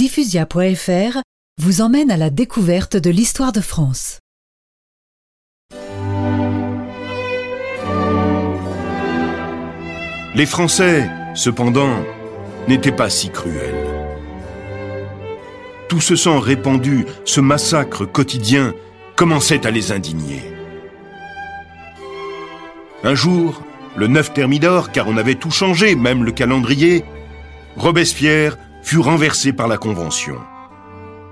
Diffusia.fr 0.00 1.20
vous 1.60 1.82
emmène 1.82 2.10
à 2.10 2.16
la 2.16 2.30
découverte 2.30 2.96
de 2.96 3.10
l'histoire 3.10 3.52
de 3.52 3.60
France. 3.60 4.18
Les 10.34 10.46
Français, 10.46 11.06
cependant, 11.34 12.02
n'étaient 12.66 12.92
pas 12.92 13.10
si 13.10 13.28
cruels. 13.28 13.84
Tout 15.90 16.00
ce 16.00 16.16
sang 16.16 16.38
répandu, 16.38 17.04
ce 17.26 17.42
massacre 17.42 18.06
quotidien, 18.06 18.72
commençait 19.16 19.66
à 19.66 19.70
les 19.70 19.92
indigner. 19.92 20.40
Un 23.04 23.14
jour, 23.14 23.62
le 23.96 24.06
9 24.06 24.32
Thermidor, 24.32 24.92
car 24.92 25.08
on 25.08 25.18
avait 25.18 25.34
tout 25.34 25.50
changé, 25.50 25.94
même 25.94 26.24
le 26.24 26.32
calendrier, 26.32 27.04
Robespierre 27.76 28.56
fut 28.82 28.98
renversé 28.98 29.52
par 29.52 29.68
la 29.68 29.78
Convention. 29.78 30.36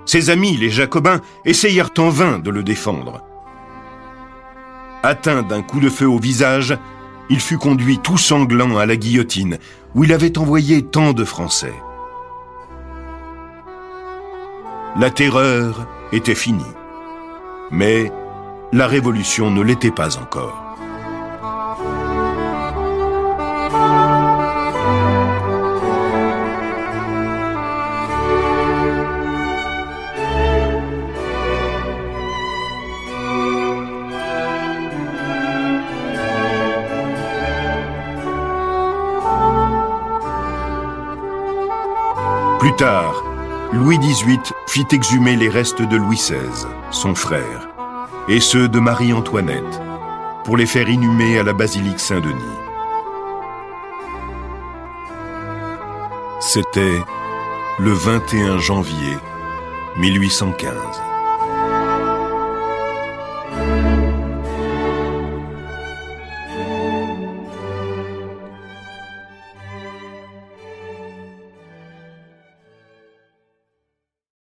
Ses 0.06 0.30
amis, 0.30 0.56
les 0.56 0.70
Jacobins, 0.70 1.20
essayèrent 1.44 1.90
en 1.98 2.08
vain 2.08 2.38
de 2.38 2.50
le 2.50 2.62
défendre. 2.62 3.22
Atteint 5.02 5.42
d'un 5.42 5.62
coup 5.62 5.80
de 5.80 5.88
feu 5.88 6.08
au 6.08 6.18
visage, 6.18 6.76
il 7.30 7.40
fut 7.40 7.58
conduit 7.58 7.98
tout 7.98 8.18
sanglant 8.18 8.78
à 8.78 8.86
la 8.86 8.96
guillotine, 8.96 9.58
où 9.94 10.04
il 10.04 10.12
avait 10.12 10.38
envoyé 10.38 10.82
tant 10.82 11.12
de 11.12 11.24
Français. 11.24 11.74
La 14.98 15.10
terreur 15.10 15.86
était 16.12 16.34
finie. 16.34 16.64
Mais 17.70 18.10
la 18.72 18.86
révolution 18.86 19.50
ne 19.50 19.62
l'était 19.62 19.90
pas 19.90 20.16
encore. 20.18 20.67
Plus 42.58 42.74
tard, 42.74 43.22
Louis 43.72 43.98
XVIII 43.98 44.40
fit 44.66 44.86
exhumer 44.90 45.36
les 45.36 45.48
restes 45.48 45.80
de 45.80 45.96
Louis 45.96 46.16
XVI, 46.16 46.66
son 46.90 47.14
frère, 47.14 47.68
et 48.26 48.40
ceux 48.40 48.68
de 48.68 48.80
Marie-Antoinette, 48.80 49.80
pour 50.42 50.56
les 50.56 50.66
faire 50.66 50.88
inhumer 50.88 51.38
à 51.38 51.44
la 51.44 51.52
basilique 51.52 52.00
Saint-Denis. 52.00 52.34
C'était 56.40 57.00
le 57.78 57.92
21 57.92 58.58
janvier 58.58 59.16
1815. 59.98 60.74